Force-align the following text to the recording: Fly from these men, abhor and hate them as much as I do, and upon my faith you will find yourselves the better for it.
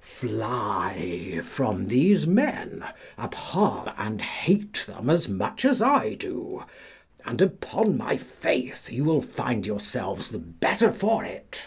Fly 0.00 1.40
from 1.42 1.88
these 1.88 2.24
men, 2.24 2.84
abhor 3.18 3.92
and 3.98 4.22
hate 4.22 4.84
them 4.86 5.10
as 5.10 5.28
much 5.28 5.64
as 5.64 5.82
I 5.82 6.14
do, 6.14 6.62
and 7.24 7.42
upon 7.42 7.96
my 7.98 8.16
faith 8.16 8.92
you 8.92 9.02
will 9.04 9.22
find 9.22 9.66
yourselves 9.66 10.28
the 10.28 10.38
better 10.38 10.92
for 10.92 11.24
it. 11.24 11.66